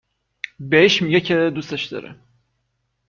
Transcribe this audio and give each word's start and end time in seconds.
بهش 0.59 1.01
میگه 1.01 1.19
که 1.21 1.51
دوستش 1.55 1.85
داره 1.85 2.15